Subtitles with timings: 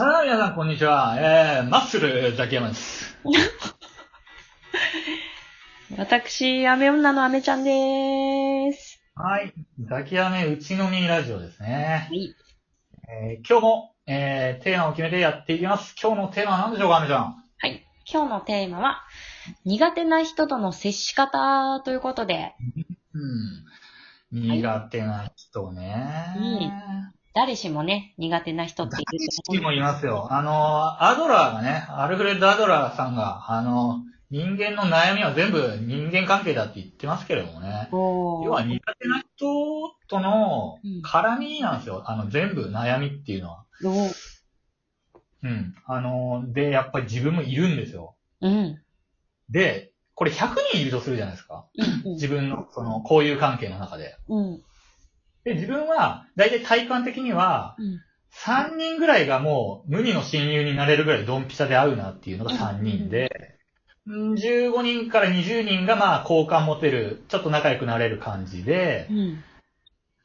[0.00, 1.14] さあ、皆さん、こんにちは。
[1.18, 3.18] えー、マッスル、ザキヤマです。
[5.98, 9.02] 私、アメ女のアメちゃんでーす。
[9.14, 9.52] はい。
[9.78, 12.06] ザキヤメ、うちのみラジオですね。
[12.08, 12.34] はい。
[13.10, 15.94] えー、今日も、えー、テーマを決めてやっていきます。
[16.02, 17.36] 今日のテーマは何でしょうか、アメちゃん？
[17.58, 17.86] はい。
[18.10, 19.02] 今日のテーマは、
[19.66, 22.54] 苦手な人との接し方ということで、
[24.32, 24.48] うん。
[24.50, 26.72] 苦手な人ね。
[27.32, 30.26] 誰しもね、苦手な人っている誰としもいますよ。
[30.30, 37.88] あの、アドラーがね、アルフレッド・アドラーさんが、あの、人間の悩みは全部人間関係だって言ってますけれどもね。
[37.92, 42.02] 要は苦手な人とのうん絡みなんですよ。
[42.06, 43.64] あの、全部悩みっていうのは。
[45.42, 45.74] うん。
[45.86, 48.16] あの、で、やっぱり自分もいるんですよ。
[48.40, 48.80] うん。
[49.48, 51.66] で、これ100人いるとするじゃないですか。
[52.04, 52.12] うん。
[52.12, 54.16] 自分の、その、交友関係の中で。
[54.28, 54.62] うん。
[55.44, 58.00] で、自分は、だいたい体感的には、うん。
[58.32, 69.44] 3人ぐらいがもう、無二の親友になれるぐらいドンピシャで会うなっていうのが3人で、うん15人から20人がまあ、好感持てる、ちょっと仲良くなれる感じで、うん。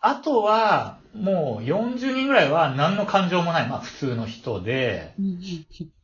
[0.00, 5.40] あとは、もう40人ぐらいは何の感情もない、まあ普通の人で、うん。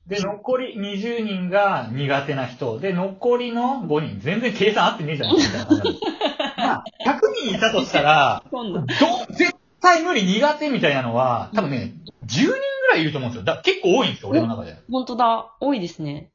[0.06, 5.36] で、残り20人が苦手な人、で、残りの5人、全然計算合ってねえじゃん。
[6.61, 8.42] まあ、100人いたとしたら。
[8.50, 11.94] ど、絶対無理苦手みたいなのは、多分ね、
[12.25, 12.55] 10人ぐ
[12.92, 13.44] らいいると思うんですよ。
[13.44, 14.78] だ結構多いんですよ、俺の中で。
[14.91, 15.56] 本当だ。
[15.61, 16.30] 多いですね。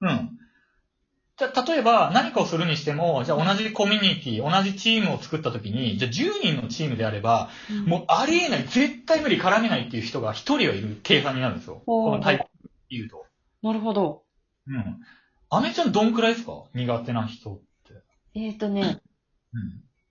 [0.00, 0.30] うん。
[1.38, 7.50] じゃあ、例えば何かをするにしても、じゃあ同じコミュニティ、同じチームを作った時に、じゃあ10人のチームであれば、
[7.86, 11.82] もうありえない、絶対無理絡めないっていう人が1人はいる計算になるんですよ。
[11.86, 12.48] このタイプで
[12.90, 13.24] 言うと。
[13.62, 14.24] なるほど。
[14.66, 15.00] うん。
[15.50, 16.64] アメちゃんどんくらいですか？
[16.74, 17.62] 苦手な人って。
[18.34, 19.00] えっ、ー、とね、うん。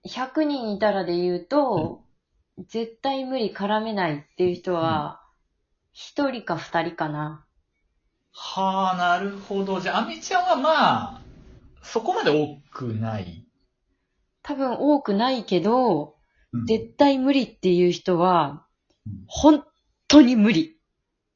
[0.06, 2.02] 100人いたらで言うと、
[2.68, 5.22] 絶対無理絡めないっていう人は、
[5.94, 7.44] 1人か2人かな。
[8.32, 9.80] はあ、なるほど。
[9.80, 11.20] じゃあ、アメちゃんはまあ、
[11.82, 13.46] そこまで多くない。
[14.42, 16.14] 多分多くないけど、
[16.52, 18.64] うん絶対無理っていう人は
[19.06, 19.64] うん、本
[20.06, 20.78] 当に無理。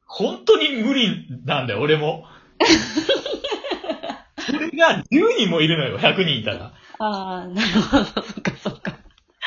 [0.06, 2.24] 本当に無理なんだよ、俺も。
[4.38, 6.72] それが10人もいるのよ、100人いたら。
[7.04, 8.96] ああ、なるほど、そっかそっか。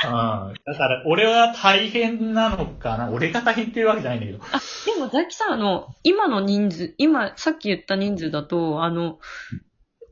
[0.04, 0.54] うん。
[0.66, 3.10] だから、俺は大変なのかな。
[3.10, 4.40] 俺が大変っていうわけじゃないんだけど。
[4.40, 9.20] でも、ザキさん、あの、今の人数、今、さっき言った人数だと、あの、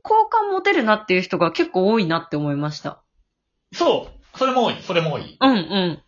[0.02, 3.02] 好感持てるなっていう人が結構多いなって思いました。
[3.72, 4.38] そう。
[4.38, 4.76] それも多い。
[4.82, 5.36] それも多い。
[5.38, 5.58] うんうん。
[5.58, 6.02] うん。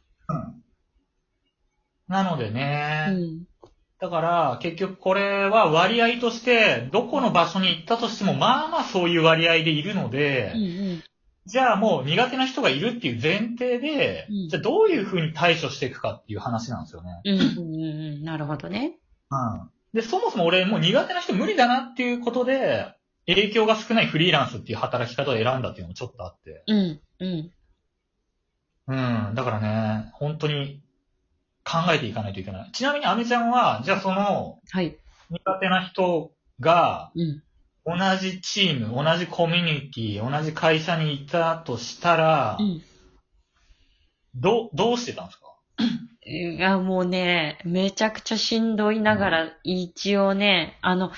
[2.09, 3.07] なのでうね。
[3.11, 3.45] ん。
[3.99, 10.65] だから、結局これは割合として、どこの場所に行ったとしても、まあまあそういう割合でいるので、うんう
[10.97, 11.03] ん。
[11.47, 17.21] じゃあもう苦手な人がいるっていう前提で、うんじゃあどういう風に対処していくかっていう話なんですよね。
[17.25, 18.25] うんうんうんうん。
[18.25, 18.99] なるほどね。
[19.31, 19.71] うん。
[19.95, 22.95] で、そもそも俺もう苦手な人無理だなっていうことで、
[23.27, 26.65] 影響が少ないフリーランスっていう働き方を選んだっていうのもちょっとあって。
[26.67, 27.51] うんうん。
[28.89, 29.35] うん。
[29.35, 30.83] だからね、本当に
[31.65, 32.71] 考えていかないといけない。
[32.73, 34.97] ちなみにアメちゃんは、じゃあそのはい。
[35.31, 37.43] 苦手な人がうん。
[37.87, 42.83] 同じチーム、同じコミュニティ、同じ会社にいたとしたらう、ん。
[44.35, 45.47] どう、どうしてたんですか？
[46.27, 51.13] いや、もうね、めちゃくちゃしんどいながら、一応ね、あの、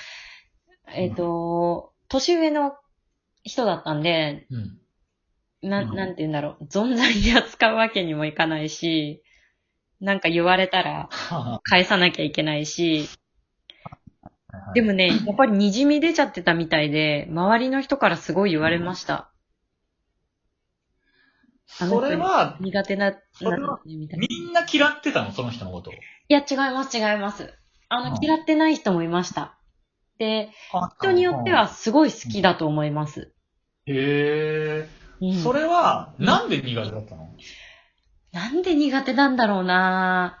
[0.93, 2.73] えっ、と、年上の
[3.43, 4.79] 人だったんで、うん。
[5.61, 9.23] な、うんなんて言うんだろう、存在に扱うわけにもいかないし、
[9.99, 13.09] なんか言われたらは 返さなきゃいけないし、
[14.51, 19.31] はでもね、やっぱり滲み出ちゃってたみたいで、周りの人からすごい言われました。
[21.79, 23.17] あのそれは、苦手な、み
[23.47, 23.79] たいな。
[23.85, 25.31] みんな嫌ってたの？
[25.31, 25.93] その人のことを。
[25.93, 25.97] い
[26.29, 27.53] や、違います、違います。
[27.89, 29.57] あの、うん嫌ってない人もいました。
[30.17, 30.49] で、
[30.99, 33.31] 人によってはすごい好きだと思います。
[33.85, 34.89] へえ。
[35.21, 37.29] うんそれは、なんで苦手だったの？
[38.31, 40.38] なんで苦手なんだろうな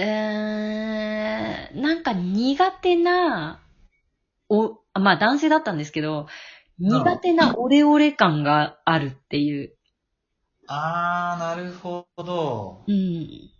[0.00, 3.60] えー、なんか苦手な、
[4.48, 6.28] お、まあ男性だったんですけど、
[6.78, 9.74] 苦手なオレオレ感があるっていう。
[10.68, 12.84] あー、なるほど。
[12.86, 13.50] うん。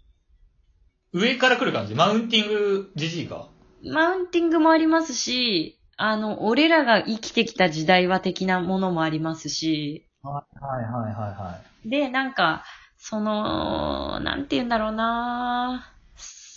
[1.12, 1.94] 上から来る感じ？
[1.94, 3.48] マウンティングじじいか？
[3.82, 12.64] マウンティングもありますし、あの、俺らが生きてきた時代は的なものもありますし、はいはいはいはで、なんか、
[12.98, 15.92] その、なんて言うんだろうな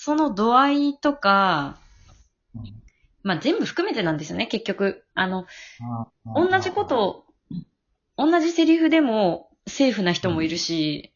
[0.03, 1.77] その度合いとか。
[3.21, 5.05] まあ全部含めてなんですよね、結局。
[5.13, 5.45] あの、
[6.33, 7.25] うん同じことを、
[8.17, 11.13] 同じセリフでもセーフな人もいるし、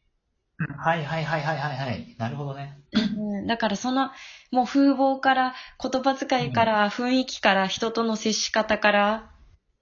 [0.78, 2.14] はいはいはいはいはいはい。
[2.16, 2.78] なるほどね。
[2.92, 4.10] うんだからその、
[4.52, 9.30] もう風貌から、言葉遣いから、雰囲気から、人との接し方から、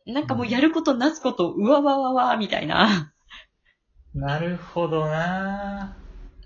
[0.07, 3.13] なんかもうやることなすこと、うわわわわ、みたいな。
[4.15, 5.95] なるほどな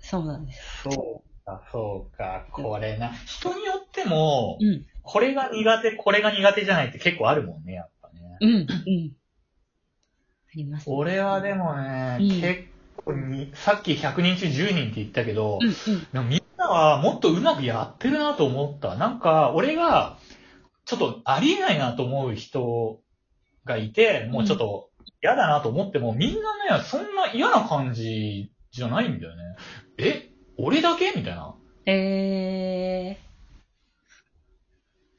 [0.01, 0.81] そうなんです。
[0.83, 2.45] そうか、そうか。
[2.51, 3.11] これな。
[3.25, 4.85] 人によっても、うん。
[5.01, 8.37] これが苦手、これが苦手じゃないって結構あるもんね、やっぱね。
[8.41, 8.49] うん。
[8.49, 8.65] うん。
[8.65, 8.67] あ
[10.55, 10.89] ります。
[10.89, 12.63] 俺はでもね、うん結
[12.97, 15.67] 構に、さっき100人中10人って言ったけど、うん。
[15.67, 16.07] うん。
[16.11, 18.95] でもみんなはもっとうまくやってるなと思った。
[18.95, 20.17] なんか、俺が、
[20.85, 22.99] ちょっとありえないなと思う人
[23.65, 24.89] がいて、もうちょっと
[25.21, 26.33] 嫌だなと思っても、みん
[26.69, 29.43] なね、そんな嫌な感じじゃないんだよね。
[29.97, 30.28] え？
[30.59, 31.13] 俺だけ？
[31.15, 31.55] みたいな。
[31.85, 33.17] え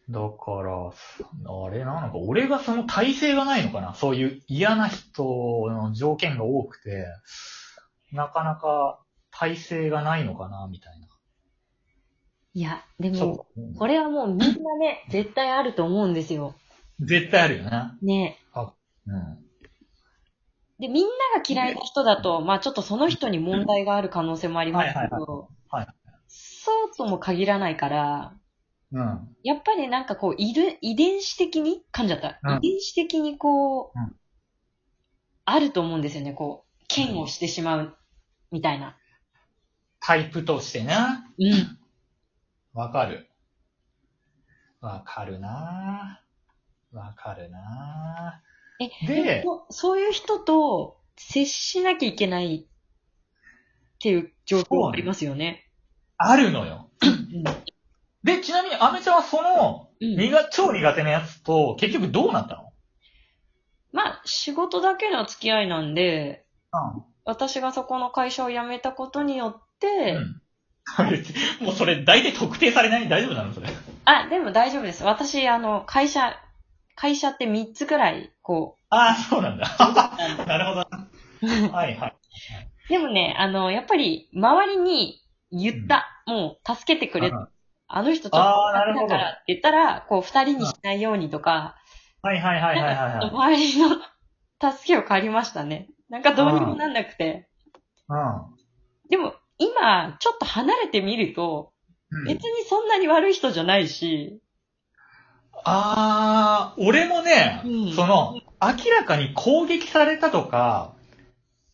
[0.08, 3.94] だから、あれなのか、俺がその体制がないのかな？
[3.94, 5.24] そういう嫌な人
[5.68, 7.06] の条件が多くて、
[8.12, 9.00] なかなか
[9.30, 11.06] 体制がないのかな、みたいな。
[11.06, 11.10] ー。
[12.54, 14.46] いや、でも、そうこれはもうみんな
[14.78, 16.54] ね、絶対あると思うんですよ。
[16.98, 17.70] 絶対あるよね。
[18.02, 18.38] ね。
[19.06, 19.49] うん。
[20.80, 25.86] で、みんなが嫌いな人だと、まあちょっとその人に問題がある可能性もありますけど、はい
[26.32, 28.34] そうとも限らないから、
[28.92, 29.36] うん。
[29.42, 32.40] やっぱりなんかこう、いる、遺伝子的に噛んじゃった。
[32.42, 34.16] うん遺伝子的にこう、うん
[35.46, 36.32] あると思うんですよね。
[36.32, 37.96] こう、嫌悪してしまう、
[38.52, 38.96] みたいな。
[39.98, 40.94] タイプとしてね。
[41.38, 41.78] うん。
[42.72, 43.28] わかる。
[44.80, 46.22] わかるな
[46.92, 48.42] わかるな
[48.80, 55.68] え、でもそそういう人と接しなきゃいけないっていう状況ありますよね。
[56.16, 56.90] あるのよ。
[57.02, 57.44] うん。
[58.24, 62.72] で、ちなみに、アメちゃんはその、うん苦超苦手なやつと、結局どうなったの？
[63.92, 67.02] まあ、仕事だけの付き合いなんで、うん。
[67.26, 70.42] 私がそこの会社を辞めたことによって、うん。
[71.66, 73.68] もうそれ、大体特定されない大丈夫なのそれ？
[74.06, 75.04] あ、でも大丈夫です。
[75.04, 76.34] 私、あの、会社、
[76.96, 79.66] 会社って3つくらい、こああ、そうなんだ。
[79.78, 80.86] う、なるほど。
[81.72, 82.16] はいはい。
[82.88, 85.20] でもね、あの、やっぱり、周りに
[85.50, 86.22] 言った。
[86.26, 87.28] もう、助けてくれ。
[87.28, 87.48] うん
[87.92, 88.40] あの人ちょっと、
[89.00, 91.74] だからって言ったら、こう、二人にしないようにとか、
[92.22, 93.30] はいはいはいはいはいはい。
[93.30, 93.96] 周りの
[94.72, 95.88] 助けを借りましたね。
[96.08, 97.48] なんかどうにもなんなくて。
[99.08, 101.72] でも、今、ちょっと離れてみると、
[102.10, 102.24] うん。
[102.26, 104.40] 別にそんなに悪い人じゃないし、
[105.64, 110.94] あー、俺もね、うんその、明らかに攻撃されたとか、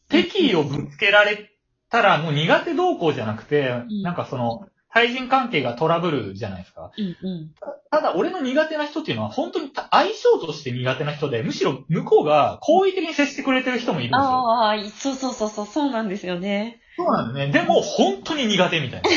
[0.09, 1.51] 敵意をぶつけられ
[1.91, 6.93] たらもう苦手動向じゃなくて、んなんかその、対人関係がトラブルじゃないですか。
[6.97, 7.51] うんうん。
[7.91, 14.23] ただ、俺の苦手な人っていうのは本当に相性として苦手な人で、むしろ向こうが好意的に接してくれてる人もいるんですよ。
[14.23, 16.81] ああ、そうそうそうそう、そうなんですよね。
[16.97, 17.53] そうなんだね。
[17.53, 19.11] でも、本当に苦手みたいな。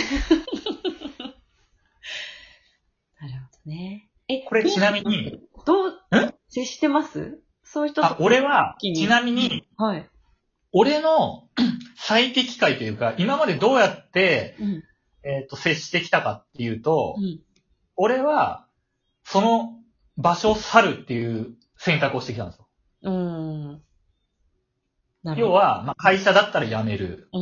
[3.22, 4.09] なるほどね。
[4.30, 7.40] え、これちなみに、どうえ、接してます？
[7.64, 10.08] そういう人あ、俺は、ちなみに、はい。
[10.72, 11.50] 俺の
[11.98, 14.84] 最適解というか、今までどうやって、うん。
[15.24, 17.40] えっ、と、接してきたかっていうと、うん。
[17.96, 18.68] 俺は、
[19.24, 19.80] その
[20.16, 22.68] 場所を去るっていう選択をしてきたんですよ。
[23.04, 23.82] うーん。
[25.24, 25.48] なるほど。
[25.48, 27.30] 要は、まあ、会社だったら辞める。
[27.34, 27.42] うん。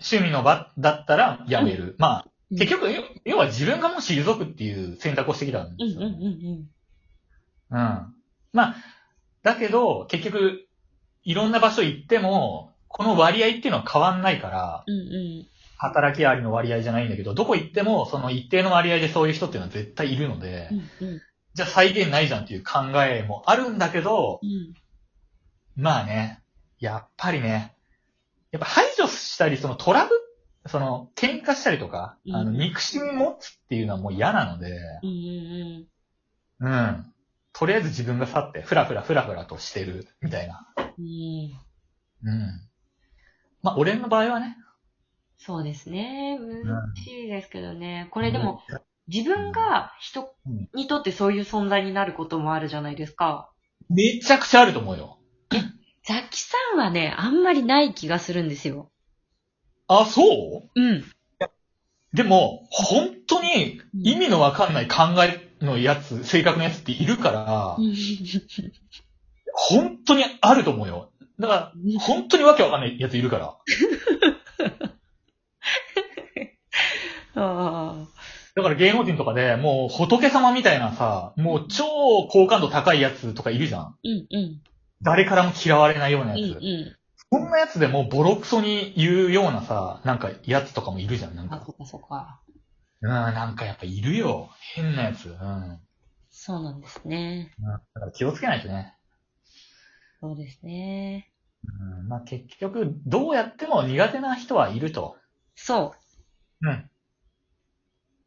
[0.00, 1.94] 趣味の場だったら辞める。
[1.98, 2.88] まあ、うん結局、
[3.24, 6.06] 要要は自分がもう退くっていう選択をしてきたんですよ。
[6.06, 6.70] うんうんうんうん。
[7.70, 8.14] うん。
[8.52, 8.76] まあ、
[9.42, 10.66] だけど、結局、
[11.24, 14.98] いろんな場所行っても、この割合っていうのは変わんないから、うんう
[15.42, 15.46] ん。
[15.78, 20.68] 働きありの割合じゃないんだけど、どこ行っても、その一定の割合でそういう人っていうのは絶対いるので、
[21.00, 21.20] うんうん。
[21.54, 24.74] じゃあ再現ないじゃんっていう考えもあるんだけど、うん。
[25.74, 26.42] まあね、
[26.78, 27.74] やっぱりね、
[28.52, 30.10] やっぱ排除したり、そのトラブ
[30.66, 35.08] その、喧嘩したりとか、うんあの、憎しみ持つっていうのはもう嫌なので、うん
[36.60, 37.12] うんうん。
[37.52, 40.68] とりあえず自分が去って、ふらふらふらふらとしてる、みたいな。
[40.76, 41.04] うん。
[42.24, 42.32] うん。
[42.34, 42.68] うん。
[43.62, 44.56] まあ、俺の場合はね。
[45.38, 46.38] そうですね。
[46.38, 48.08] 難しいですけどね。
[48.12, 48.62] これでも、
[49.08, 53.50] 自分が人うんにとってそういう存在になることもあるじゃないですか。
[53.88, 55.18] めちゃくちゃあると思うよ。
[56.04, 58.91] ザキさんはね、あんまりない気がするんですよ。
[59.88, 60.22] あ、そ
[60.74, 60.80] う？
[60.80, 61.04] うん。
[62.12, 67.78] でも、本当に意味のわかんない考えのやつ、性格のやつっているから、
[69.54, 71.10] 本当にあると思うよ。
[71.38, 73.56] だから、本当にわけわかんないやついるから。
[77.34, 78.06] あ
[78.54, 81.84] だから芸能人とかでもう仏様みたいなさ、もう超
[82.28, 83.96] 好感度高いやつとかいるじゃん。
[84.04, 84.60] うんうん。
[85.00, 86.58] 誰からも嫌われないようなうんやつ。
[86.58, 86.96] うん。
[87.32, 91.64] そんなやつでもボロクソに言うようなさ、なんかやつとかもいるじゃん、なんあ、か。
[91.66, 92.40] そっかそっか。
[93.02, 94.50] うん、なんかやっぱいるよ。
[94.74, 95.26] 変なやつ。
[95.28, 95.36] うん。
[95.36, 95.80] だ
[96.30, 97.54] そうなんですね。
[97.94, 98.94] から気をつけないとね。
[100.20, 101.30] そうですね。
[101.64, 105.16] うん、まあ結局、どうやっても苦手な人はいると。
[105.54, 105.98] そう。
[106.62, 106.90] うん。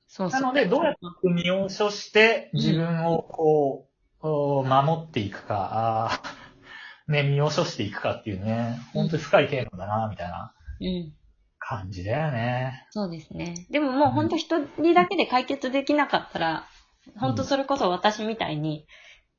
[0.08, 0.42] そうそう。
[0.42, 3.90] なので、どうやって身を処して自分をこ
[4.22, 5.70] う、お守っていくか、
[6.08, 6.45] あー
[7.08, 11.14] ね、身を処していくかっていうね、本当に深いテーマだな、みたいなうん。
[11.60, 12.86] 感じだよね。
[12.92, 13.68] そうですね。
[13.70, 16.68] でももう本当一人だけで解決できなかったら、
[17.18, 18.88] 本当それこそ私みたいに、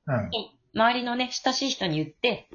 [0.06, 0.30] うん。
[0.74, 2.48] 周りのね、親しい人に言って、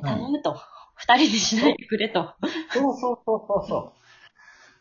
[0.00, 0.60] ん頼むと。
[0.94, 2.34] 二人でしないでくれと。
[2.70, 3.92] そうそうそうそうそう。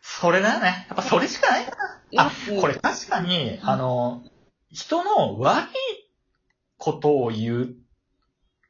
[0.01, 0.86] それだよね。
[0.88, 1.72] やっぱそれしかないな。
[2.17, 2.31] あ、
[2.62, 4.24] これ確かに、うんあの、
[4.72, 5.67] 人の悪い
[6.77, 7.75] ことを言う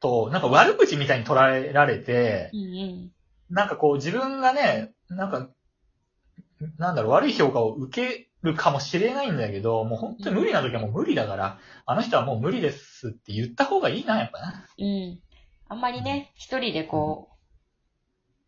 [0.06, 3.12] と、なんか悪口みたいに捉えられてう、んうん。
[3.50, 5.48] なんかこう自分がね、なんか、
[6.78, 14.64] なんだろう、悪い評価を受けるかもしれないんだけど、もう本当に無理な時はもう無理だから、あの人はもう無理ですって言った方がいいな、やっぱな。
[14.78, 15.20] うん。
[15.68, 17.36] あんまりね、一人でこう、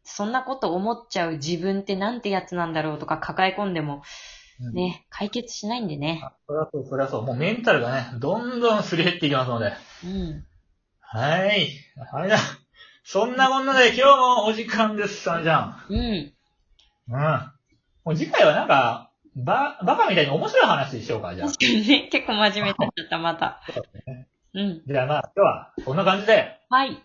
[0.04, 4.02] そんなこと思っちゃう自分ってなんてやつなんだろうとか抱え込んでも、
[4.60, 4.74] うん。
[4.74, 6.20] ね、解決しないんでね。
[6.24, 7.22] あそりゃそう、そりゃそう。
[7.22, 9.72] もうメンタルがね、どんどんすり減っていきますので。
[10.04, 10.47] うん。
[11.10, 11.70] はい。
[12.12, 12.36] はいだ。
[13.02, 15.82] そんなこんなで今日もお時間です、さんちゃん。
[15.88, 15.96] うん。
[15.96, 17.52] うん。
[18.04, 21.60] もう次回はなんか、ば、バカみたいに面白い話しようか、じゃあ確。
[21.60, 23.62] かにね、結構真面目になっちゃった、また。
[24.52, 24.82] うん。
[24.86, 26.58] じゃあまあ、今日はこんな感じで。
[26.68, 27.02] はい。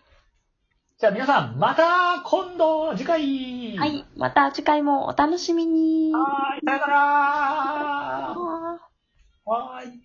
[0.98, 4.04] じゃあ皆さん、また今度、次回はい。
[4.16, 6.12] また次回もお楽しみに。
[6.12, 6.98] はーい、さよなら
[9.46, 10.03] はーい。